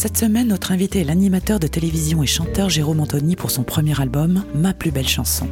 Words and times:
Cette 0.00 0.16
semaine, 0.16 0.48
notre 0.48 0.72
invité 0.72 1.00
est 1.00 1.04
l'animateur 1.04 1.60
de 1.60 1.66
télévision 1.66 2.22
et 2.22 2.26
chanteur 2.26 2.70
Jérôme 2.70 3.00
Anthony 3.00 3.36
pour 3.36 3.50
son 3.50 3.64
premier 3.64 4.00
album, 4.00 4.44
Ma 4.54 4.72
plus 4.72 4.90
belle 4.90 5.06
chanson. 5.06 5.46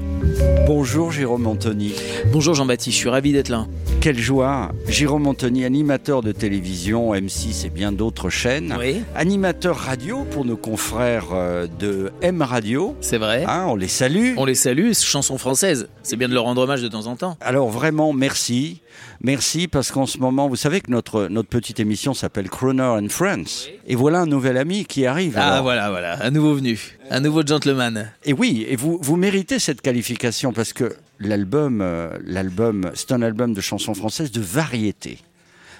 Bonjour 0.66 1.12
Jérôme 1.12 1.46
Anthony. 1.46 1.92
Bonjour 2.32 2.54
Jean-Baptiste, 2.54 2.96
je 2.96 2.98
suis 2.98 3.10
ravi 3.10 3.34
d'être 3.34 3.50
là. 3.50 3.66
Quelle 4.08 4.18
joie. 4.18 4.72
Jérôme 4.88 5.26
Anthony, 5.26 5.66
animateur 5.66 6.22
de 6.22 6.32
télévision, 6.32 7.12
M6 7.12 7.66
et 7.66 7.68
bien 7.68 7.92
d'autres 7.92 8.30
chaînes. 8.30 8.74
Oui, 8.78 9.02
Animateur 9.14 9.76
radio 9.76 10.24
pour 10.30 10.46
nos 10.46 10.56
confrères 10.56 11.26
euh, 11.34 11.66
de 11.78 12.10
M 12.22 12.40
Radio. 12.40 12.96
c'est 13.02 13.18
vrai. 13.18 13.44
Hein, 13.46 13.66
on 13.68 13.76
les 13.76 13.86
salue. 13.86 14.32
On 14.38 14.46
les 14.46 14.54
salue, 14.54 14.94
chanson 14.94 15.36
française. 15.36 15.90
C'est 16.02 16.16
bien 16.16 16.30
de 16.30 16.32
leur 16.32 16.44
rendre 16.44 16.62
hommage 16.62 16.80
de 16.80 16.88
temps 16.88 17.06
en 17.06 17.16
temps. 17.16 17.36
Alors 17.42 17.68
vraiment, 17.68 18.14
merci. 18.14 18.80
Merci 19.20 19.68
parce 19.68 19.92
qu'en 19.92 20.06
ce 20.06 20.16
moment, 20.16 20.48
vous 20.48 20.56
savez 20.56 20.80
que 20.80 20.90
notre, 20.90 21.28
notre 21.28 21.50
petite 21.50 21.78
émission 21.78 22.14
s'appelle 22.14 22.48
Croner 22.48 22.82
and 22.82 23.10
Friends. 23.10 23.68
Et 23.86 23.94
voilà 23.94 24.20
un 24.20 24.26
nouvel 24.26 24.56
ami 24.56 24.86
qui 24.86 25.04
arrive. 25.04 25.34
Ah 25.36 25.48
alors. 25.52 25.64
voilà, 25.64 25.90
voilà, 25.90 26.24
un 26.24 26.30
nouveau 26.30 26.54
venu, 26.54 26.96
un 27.10 27.20
nouveau 27.20 27.42
gentleman. 27.44 28.10
Et 28.24 28.32
oui, 28.32 28.64
et 28.70 28.76
vous, 28.76 28.98
vous 29.02 29.16
méritez 29.16 29.58
cette 29.58 29.82
qualification 29.82 30.54
parce 30.54 30.72
que 30.72 30.94
l'album, 31.18 31.80
euh, 31.80 32.16
l'album, 32.24 32.90
c'est 32.94 33.12
un 33.12 33.22
album 33.22 33.54
de 33.54 33.60
chansons 33.60 33.94
françaises 33.94 34.30
de 34.30 34.40
variété. 34.40 35.18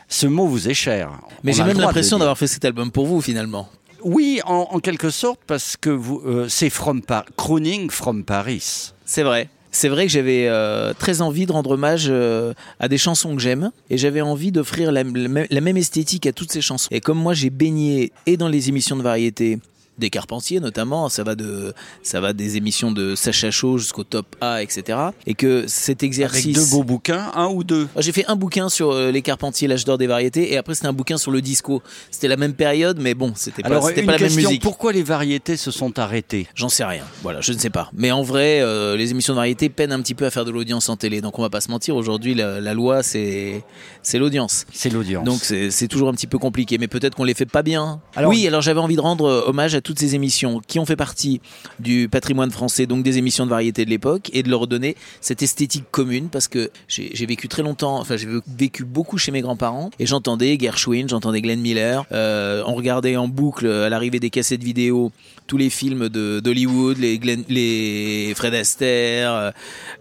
Ce 0.09 0.27
mot 0.27 0.47
vous 0.47 0.69
est 0.69 0.75
cher. 0.75 1.11
Mais 1.45 1.53
j'ai 1.53 1.65
même 1.65 1.79
l'impression 1.79 2.19
d'avoir 2.19 2.39
fait 2.39 2.47
cet 2.47 2.65
album 2.65 2.91
pour 2.91 3.07
vous 3.07 3.21
finalement. 3.21 3.69
Oui, 4.03 4.41
en, 4.47 4.69
en 4.71 4.79
quelque 4.79 5.11
sorte, 5.11 5.41
parce 5.47 5.77
que 5.77 5.91
vous, 5.91 6.23
euh, 6.25 6.47
c'est 6.49 6.71
from 6.71 7.03
Par- 7.03 7.25
crooning 7.37 7.91
from 7.91 8.25
Paris. 8.25 8.93
C'est 9.05 9.23
vrai. 9.25 9.49
C'est 9.71 9.89
vrai 9.89 10.07
que 10.07 10.13
j'avais 10.13 10.47
euh, 10.49 10.95
très 10.95 11.21
envie 11.21 11.45
de 11.45 11.53
rendre 11.53 11.73
hommage 11.73 12.07
euh, 12.09 12.55
à 12.81 12.89
des 12.89 12.97
chansons 12.97 13.37
que 13.37 13.43
j'aime 13.43 13.71
et 13.91 13.99
j'avais 13.99 14.23
envie 14.23 14.51
d'offrir 14.51 14.91
la, 14.93 15.03
la 15.05 15.61
même 15.61 15.77
esthétique 15.77 16.27
à 16.27 16.33
toutes 16.33 16.51
ces 16.51 16.63
chansons. 16.63 16.89
Et 16.91 17.01
comme 17.01 17.19
moi 17.19 17.35
j'ai 17.35 17.51
baigné 17.51 18.13
et 18.25 18.39
dans 18.39 18.49
les 18.49 18.71
émissions 18.71 18.97
de 18.97 19.03
variété 19.03 19.59
des 19.99 20.11
Carpentiers 20.11 20.61
notamment, 20.61 21.09
ça 21.09 21.23
va 21.25 21.35
de 21.35 21.73
ça 22.03 22.21
va 22.21 22.33
des 22.33 22.57
émissions 22.57 22.93
de 22.93 23.15
Sacha 23.15 23.51
Chaud 23.51 23.79
jusqu'au 23.79 24.05
top 24.05 24.37
A, 24.41 24.63
etc. 24.63 24.99
Et 25.27 25.35
que 25.35 25.65
cet 25.67 25.99
Avec 26.03 26.09
exercice 26.09 26.55
deux 26.57 26.77
beaux 26.77 26.85
bouquins, 26.85 27.31
un 27.35 27.47
ou 27.49 27.65
deux. 27.65 27.89
J'ai 27.99 28.13
fait 28.13 28.25
un 28.29 28.37
bouquin 28.37 28.69
sur 28.69 28.93
euh, 28.93 29.11
les 29.11 29.23
Carpentiers, 29.23 29.69
l'âge 29.69 29.85
d'or 29.85 29.99
des 29.99 30.07
variétés, 30.07 30.53
et 30.53 30.57
après 30.57 30.75
c'était 30.75 30.87
un 30.89 30.93
bouquin 30.93 31.19
sur 31.19 31.31
le 31.31 31.41
disco. 31.43 31.83
C'était 32.11 32.29
la 32.29 32.37
même 32.37 32.55
période, 32.55 32.99
mais 33.01 33.15
bon, 33.15 33.33
c'était 33.37 33.63
pas, 33.63 33.69
Alors, 33.69 33.89
une 33.89 34.07
pas 34.07 34.13
la 34.13 34.19
même 34.19 34.35
musique. 34.35 34.63
pourquoi 34.63 34.93
les 34.93 35.03
variétés 35.03 35.57
se 35.57 35.71
sont 35.71 35.99
arrêtées? 35.99 36.47
J'en 36.55 36.69
sais 36.69 36.85
rien. 36.85 37.03
Voilà, 37.23 37.41
je 37.41 37.53
ne 37.53 37.59
sais 37.59 37.71
pas. 37.71 37.91
Mais 37.93 38.11
en 38.11 38.23
vrai, 38.23 38.61
euh, 38.61 38.97
les 38.97 39.11
émissions 39.11 39.33
de 39.35 39.37
variété 39.39 39.69
peinent 39.69 39.93
un 39.93 40.01
petit 40.01 40.15
peu 40.15 40.27
à 40.27 40.31
faire 40.31 40.45
de 40.45 40.51
l'audience 40.51 40.89
en 40.89 40.97
télé. 40.97 41.21
Donc 41.21 41.39
on 41.39 41.43
va 41.43 41.51
pas 41.51 41.61
se 41.61 41.71
mentir. 41.71 41.97
Aujourd'hui, 41.97 42.35
la, 42.35 42.61
la 42.61 42.75
loi, 42.75 43.03
c'est 43.03 43.63
c'est 44.03 44.19
l'audience. 44.19 44.65
C'est 44.73 44.91
l'audience. 44.91 45.25
Donc 45.25 45.41
c'est 45.43 45.89
toujours 45.89 46.09
un 46.09 46.13
petit 46.13 46.27
peu 46.27 46.39
compliqué, 46.39 46.79
mais 46.79 46.89
peut-être 46.89 47.15
qu'on 47.15 47.25
les 47.25 47.35
fait 47.35 47.47
pas 47.47 47.63
bien. 47.63 48.01
Alors- 48.17 48.31
oui, 48.31 48.47
alors 48.47 48.63
j'avais 48.63 48.81
envie 48.81 48.97
de 48.97 49.01
rendre 49.01 49.27
euh, 49.27 49.43
hommage 49.47 49.75
à 49.75 49.81
toutes 49.89 49.99
ces 49.99 50.15
émissions 50.15 50.61
qui 50.67 50.79
ont 50.79 50.85
fait 50.85 50.97
partie 50.97 51.41
du 51.81 52.11
patrimoine 52.11 52.51
français, 52.51 52.85
donc 52.85 53.03
des 53.03 53.17
émissions 53.17 53.47
de 53.47 53.51
variété 53.51 53.87
de 53.87 53.91
l'époque, 53.91 54.29
et 54.35 54.43
de 54.43 54.51
leur 54.51 54.67
donner 54.67 54.97
cette 55.23 55.43
esthétique 55.43 55.87
commune, 55.91 56.29
parce 56.29 56.47
que 56.47 56.71
j'ai 56.89 57.25
vécu 57.25 57.49
très 57.49 57.63
longtemps, 57.63 57.99
enfin 57.99 58.19
j'ai 58.19 58.29
vécu 58.47 58.85
beaucoup 58.85 59.17
chez 59.17 59.33
mes 59.33 59.41
grands-parents, 59.41 59.89
et 59.99 60.05
j'entendais 60.05 60.59
Gershwin, 60.61 61.09
j'entendais 61.09 61.41
Glenn 61.41 61.61
Miller, 61.61 62.05
euh, 62.13 62.63
on 62.67 62.75
regardait 62.75 63.17
en 63.17 63.29
boucle 63.29 63.67
à 63.67 63.89
l'arrivée 63.89 64.21
des 64.21 64.29
cassettes 64.29 64.63
vidéo 64.63 65.11
tous 65.47 65.57
les 65.57 65.71
films 65.71 66.11
d'Hollywood, 66.11 66.99
les, 66.99 67.19
Glenn- 67.19 67.45
les 67.49 68.35
Fred 68.37 68.53
Astaire, 68.53 69.33
euh, 69.33 69.51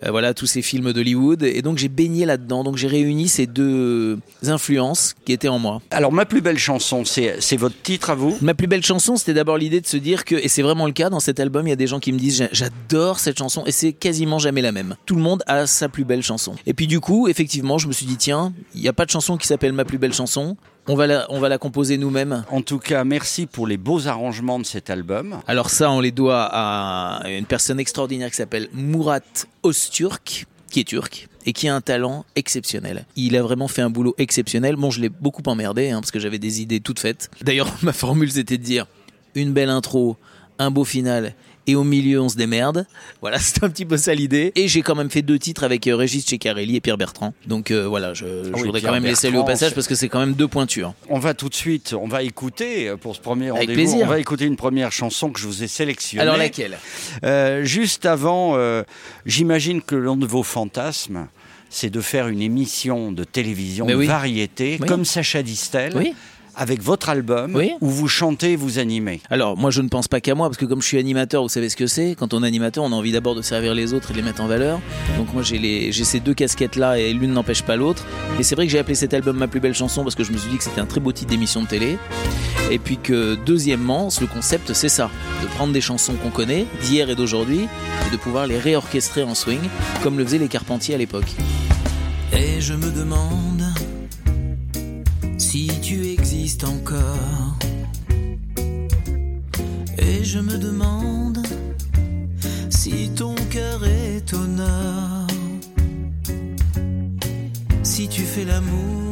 euh, 0.04 0.12
voilà 0.12 0.34
tous 0.34 0.48
ces 0.48 0.62
films 0.62 0.92
d'Hollywood, 0.92 1.44
et 1.44 1.62
donc 1.62 1.78
j'ai 1.78 1.88
baigné 1.88 2.26
là-dedans, 2.26 2.66
donc 2.66 2.76
j'ai 2.76 2.90
réuni 2.90 3.30
ces 3.30 3.48
deux 3.48 4.20
influences 4.44 5.16
qui 5.24 5.32
étaient 5.32 5.48
en 5.48 5.60
moi. 5.60 5.82
Alors, 5.92 6.12
ma 6.12 6.26
plus 6.26 6.42
belle 6.42 6.60
chanson, 6.60 7.06
c'est 7.06 7.56
votre 7.56 7.82
titre 7.82 8.10
à 8.10 8.16
vous? 8.16 8.38
Ma 8.42 8.54
plus 8.54 8.68
belle 8.68 8.84
chanson, 8.84 9.16
c'était 9.16 9.34
d'abord 9.34 9.58
l'idée 9.58 9.77
de 9.82 9.88
se 9.88 9.98
dire 9.98 10.26
que, 10.26 10.36
et 10.36 10.48
c'est 10.48 10.62
vraiment 10.62 10.86
le 10.86 10.92
cas 10.94 11.10
dans 11.10 11.20
cet 11.20 11.40
album, 11.40 11.68
il 11.68 11.72
y 11.72 11.74
a 11.74 11.78
des 11.78 11.88
gens 11.88 12.00
qui 12.00 12.12
me 12.14 12.18
disent 12.20 12.38
J'a- 12.38 12.50
j'adore 12.52 13.20
cette 13.20 13.38
chanson, 13.38 13.64
et 13.66 13.72
c'est 13.72 13.94
quasiment 13.94 14.40
jamais 14.40 14.62
la 14.62 14.72
même. 14.72 14.96
Tout 15.06 15.16
le 15.16 15.22
monde 15.22 15.44
a 15.48 15.68
sa 15.68 15.90
plus 15.90 16.06
belle 16.06 16.24
chanson. 16.24 16.56
Et 16.66 16.74
puis 16.74 16.88
du 16.88 17.00
coup, 17.00 17.28
effectivement, 17.28 17.78
je 17.78 17.88
me 17.88 17.94
suis 17.94 18.06
dit 18.06 18.18
tiens, 18.18 18.54
il 18.76 18.82
n'y 18.82 18.88
a 18.88 18.94
pas 18.94 19.06
de 19.06 19.12
chanson 19.12 19.38
qui 19.38 19.48
s'appelle 19.48 19.74
ma 19.74 19.86
plus 19.86 19.98
belle 19.98 20.14
chanson. 20.14 20.58
On 20.90 20.96
va 20.96 21.06
la, 21.06 21.26
on 21.30 21.40
va 21.40 21.50
la 21.50 21.58
composer 21.58 21.98
nous-mêmes. 21.98 22.46
En 22.50 22.62
tout 22.62 22.80
cas, 22.80 23.04
merci 23.04 23.46
pour 23.46 23.68
les 23.68 23.76
beaux 23.76 24.08
arrangements 24.08 24.58
de 24.58 24.66
cet 24.66 24.90
album. 24.90 25.40
Alors 25.46 25.70
ça, 25.70 25.92
on 25.92 26.00
les 26.00 26.12
doit 26.12 26.48
à 26.52 27.28
une 27.30 27.46
personne 27.46 27.80
extraordinaire 27.80 28.30
qui 28.30 28.38
s'appelle 28.38 28.70
Murat 28.74 29.20
Öztürk, 29.66 30.46
qui 30.72 30.80
est 30.80 30.84
turc 30.86 31.28
et 31.46 31.54
qui 31.54 31.68
a 31.68 31.76
un 31.76 31.82
talent 31.82 32.26
exceptionnel. 32.36 33.06
Il 33.16 33.36
a 33.38 33.42
vraiment 33.44 33.68
fait 33.68 33.82
un 33.82 33.90
boulot 33.90 34.16
exceptionnel. 34.18 34.76
Bon, 34.76 34.90
je 34.92 35.02
l'ai 35.02 35.10
beaucoup 35.10 35.44
emmerdé 35.46 35.90
hein, 35.90 36.00
parce 36.00 36.12
que 36.12 36.20
j'avais 36.20 36.40
des 36.40 36.62
idées 36.62 36.80
toutes 36.80 37.00
faites. 37.00 37.30
D'ailleurs, 37.42 37.70
ma 37.82 37.94
formule 37.94 38.32
c'était 38.32 38.58
de 38.58 38.64
dire 38.64 38.86
une 39.42 39.54
belle 39.54 39.70
intro, 39.70 40.18
un 40.60 40.72
beau 40.72 40.84
final. 40.84 41.34
Et 41.70 41.76
au 41.76 41.84
milieu, 41.84 42.22
on 42.22 42.30
se 42.30 42.38
démerde. 42.38 42.86
Voilà, 43.20 43.40
c'était 43.40 43.66
un 43.66 43.70
petit 43.70 43.84
peu 43.86 43.98
ça 43.98 44.14
l'idée. 44.14 44.54
Et 44.56 44.70
j'ai 44.70 44.82
quand 44.82 44.96
même 44.96 45.10
fait 45.10 45.22
deux 45.22 45.38
titres 45.38 45.66
avec 45.66 45.86
euh, 45.88 45.98
Régis 45.98 46.26
Ceccarelli 46.26 46.78
et 46.78 46.80
Pierre 46.80 46.98
Bertrand. 46.98 47.34
Donc 47.46 47.72
euh, 47.72 47.86
voilà, 47.86 48.14
je, 48.14 48.26
je 48.26 48.32
Ah 48.54 48.56
oui, 48.56 48.62
voudrais 48.64 48.80
Pierre 48.80 48.92
quand 48.92 48.96
même 48.96 49.04
les 49.04 49.16
saluer 49.16 49.38
au 49.38 49.44
passage 49.44 49.70
c'est- 49.70 49.76
parce 49.76 49.88
que 49.88 49.96
c'est 49.96 50.08
quand 50.08 50.22
même 50.22 50.32
deux 50.34 50.48
pointures. 50.48 50.94
On 51.10 51.20
va 51.20 51.34
tout 51.34 51.50
de 51.50 51.54
suite, 51.54 51.94
on 52.00 52.08
va 52.08 52.24
écouter 52.24 52.88
euh, 52.88 52.96
pour 52.96 53.18
ce 53.18 53.20
premier 53.22 53.48
Avec 53.50 53.54
rendez-vous. 53.70 53.74
plaisir. 53.74 54.06
On 54.06 54.10
va 54.10 54.20
écouter 54.20 54.46
une 54.46 54.56
première 54.56 54.94
chanson 54.94 55.30
que 55.30 55.42
je 55.42 55.46
vous 55.46 55.62
ai 55.62 55.68
sélectionnée. 55.68 56.22
Alors 56.22 56.38
laquelle? 56.38 56.78
Euh, 57.26 57.66
juste 57.66 58.06
avant, 58.06 58.54
euh, 58.56 58.84
j'imagine 59.26 59.82
que 59.82 59.96
l'un 59.96 60.16
de 60.16 60.26
vos 60.26 60.44
fantasmes, 60.44 61.28
c'est 61.70 61.90
de 61.90 62.00
faire 62.00 62.30
une 62.30 62.42
émission 62.42 63.12
de 63.12 63.26
télévision 63.26 63.86
oui. 63.88 64.06
variété, 64.08 64.78
Oui. 64.80 64.88
comme 64.88 65.04
Sacha 65.04 65.44
Distel, 65.44 65.92
Oui. 65.98 66.14
Avec 66.58 66.82
votre 66.82 67.10
album, 67.10 67.52
Oui. 67.56 67.72
où 67.82 67.90
vous 67.90 68.08
chantez, 68.08 68.56
vous 68.56 68.80
animez. 68.80 69.22
Alors, 69.30 69.56
moi, 69.56 69.70
je 69.72 69.82
ne 69.82 69.88
pense 69.90 70.08
pas 70.08 70.20
qu'à 70.20 70.34
moi, 70.36 70.48
parce 70.50 70.58
que 70.58 70.66
comme 70.66 70.82
je 70.82 70.88
suis 70.88 70.98
animateur, 70.98 71.44
vous 71.44 71.50
savez 71.50 71.70
ce 71.70 71.76
que 71.78 71.88
c'est. 71.88 72.16
Quand 72.18 72.34
on 72.34 72.44
est 72.44 72.48
animateur, 72.48 72.84
on 72.84 72.92
a 72.92 72.96
envie 72.96 73.12
d'abord 73.12 73.36
de 73.36 73.42
servir 73.42 73.74
les 73.76 73.94
autres 73.94 74.10
et 74.10 74.14
de 74.14 74.18
les 74.18 74.24
mettre 74.24 74.42
en 74.42 74.48
valeur. 74.48 74.80
Donc, 75.18 75.34
moi, 75.34 75.44
j'ai 75.44 75.92
ces 75.92 76.20
deux 76.20 76.34
casquettes-là 76.34 76.98
et 77.00 77.14
l'une 77.14 77.32
n'empêche 77.34 77.62
pas 77.62 77.76
l'autre. 77.76 78.04
Et 78.40 78.44
c'est 78.44 78.56
vrai 78.56 78.66
que 78.66 78.72
j'ai 78.72 78.80
appelé 78.80 78.96
cet 78.96 79.14
album 79.14 79.38
Ma 79.38 79.48
plus 79.48 79.60
belle 79.60 79.76
chanson 79.76 80.04
parce 80.04 80.16
que 80.16 80.24
je 80.24 80.32
me 80.32 80.38
suis 80.38 80.50
dit 80.50 80.58
que 80.58 80.64
c'était 80.64 80.82
un 80.82 80.86
très 80.86 81.00
beau 81.00 81.12
titre 81.12 81.30
d'émission 81.30 81.62
de 81.62 81.68
télé. 81.68 81.98
Et 82.72 82.80
puis 82.80 82.98
que, 82.98 83.38
deuxièmement, 83.46 84.10
le 84.20 84.28
concept, 84.28 84.74
c'est 84.74 84.90
ça. 84.90 85.10
De 85.44 85.48
prendre 85.48 85.72
des 85.74 85.82
chansons 85.82 86.14
qu'on 86.16 86.32
connaît, 86.32 86.66
d'hier 86.82 87.10
et 87.10 87.16
d'aujourd'hui, 87.16 87.68
et 88.08 88.12
de 88.12 88.18
pouvoir 88.18 88.48
les 88.48 88.58
réorchestrer 88.58 89.24
en 89.24 89.36
swing, 89.36 89.60
comme 90.02 90.18
le 90.18 90.26
faisaient 90.26 90.38
les 90.40 90.48
Carpentiers 90.48 90.96
à 90.96 90.98
l'époque. 90.98 91.32
Et 92.34 92.60
je 92.60 92.74
me 92.74 92.90
demande 92.92 93.64
si 95.38 95.68
tu 95.82 96.08
existes 96.08 96.64
encore. 96.64 97.58
Et 99.98 100.24
je 100.24 100.40
me 100.40 100.58
demande 100.58 101.46
si 102.70 103.10
ton 103.16 103.36
cœur 103.50 103.86
est 103.86 104.34
au. 104.34 104.48
Si 107.84 108.08
tu 108.08 108.22
fais 108.22 108.46
l'amour 108.46 109.12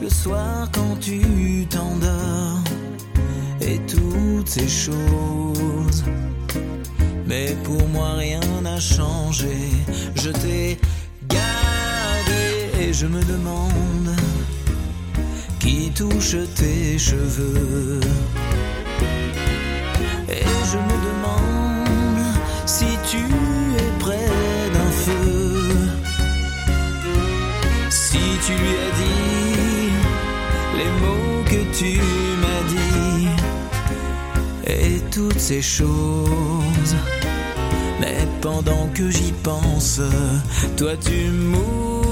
le 0.00 0.08
soir 0.08 0.70
quand 0.72 0.96
tu 1.00 1.66
t'endors. 1.68 2.62
Et 3.60 3.80
toutes 3.88 4.48
ces 4.48 4.68
choses. 4.68 6.04
Mais 7.26 7.56
pour 7.64 7.88
moi 7.88 8.14
rien 8.14 8.40
n'a 8.62 8.78
changé. 8.78 9.56
Je 10.14 10.30
t'ai 10.30 10.78
gardé 11.28 12.44
et 12.80 12.92
je 12.92 13.06
me 13.06 13.20
demande 13.24 14.14
qui 15.66 15.90
touche 15.90 16.36
tes 16.54 16.96
cheveux. 16.96 18.00
Et 20.28 20.48
je 20.70 20.78
me 20.88 20.96
demande 21.08 22.24
si 22.66 22.86
tu 23.10 23.22
es 23.82 23.90
près 23.98 24.30
d'un 24.74 24.92
feu. 25.04 25.58
Si 27.90 28.24
tu 28.44 28.52
lui 28.62 28.74
as 28.86 28.92
dit 29.02 29.90
les 30.78 30.90
mots 31.02 31.42
que 31.52 31.60
tu 31.78 31.92
m'as 32.42 32.64
dit. 32.74 33.28
Et 34.68 35.00
toutes 35.10 35.40
ces 35.40 35.62
choses. 35.62 36.94
Mais 38.00 38.18
pendant 38.40 38.88
que 38.94 39.10
j'y 39.10 39.32
pense, 39.42 40.00
toi 40.76 40.92
tu 40.96 41.30
m'oublies. 41.50 42.05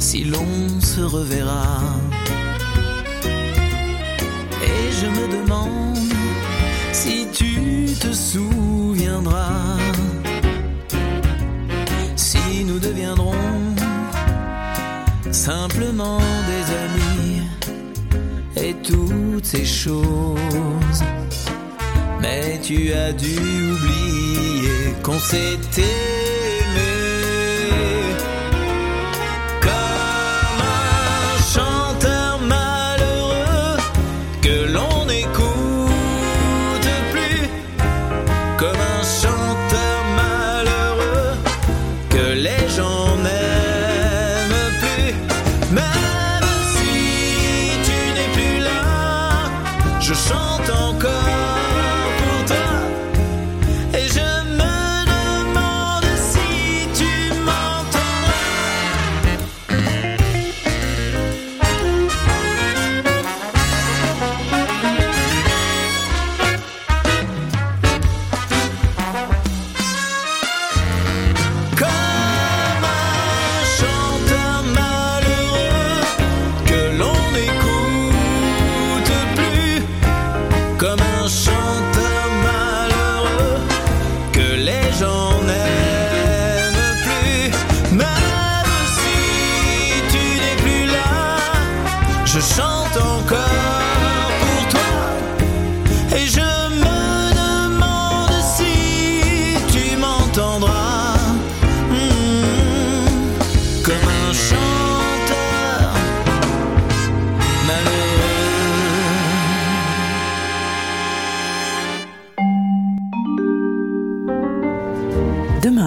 Si 0.00 0.24
l'on 0.24 0.80
se 0.80 1.02
reverra. 1.02 1.78
Et 4.62 4.92
je 5.00 5.06
me 5.06 5.24
demande 5.38 5.98
si 6.92 7.26
tu 7.32 7.86
te 8.00 8.12
souviendras. 8.12 9.76
Si 12.16 12.64
nous 12.64 12.78
deviendrons 12.78 13.34
simplement 15.30 16.20
des 16.50 16.64
amis 16.86 17.42
et 18.56 18.74
toutes 18.82 19.44
ces 19.44 19.66
choses. 19.66 21.00
Mais 22.20 22.58
tu 22.62 22.92
as 22.92 23.12
dû 23.12 23.36
oublier 23.72 24.94
qu'on 25.02 25.18
s'était 25.18 26.29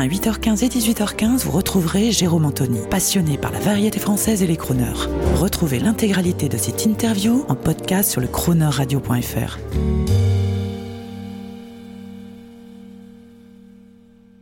à 0.04 0.08
8h15 0.08 0.66
et 0.66 0.68
18h15, 0.68 1.46
vous 1.46 1.52
retrouverez 1.52 2.12
Jérôme 2.12 2.44
Anthony, 2.44 2.80
passionné 2.90 3.38
par 3.38 3.54
la 3.54 3.60
variété 3.60 4.00
française 4.00 4.44
et 4.44 4.48
les 4.48 4.58
crooners. 4.58 5.08
Retrouvez 5.36 5.80
l'intégralité 5.80 6.50
de 6.50 6.58
cette 6.58 6.84
interview 6.84 7.46
en 7.48 7.56
podcast 7.56 8.12
sur 8.12 8.20
le 8.20 8.28
croonerradio.fr. 8.28 9.60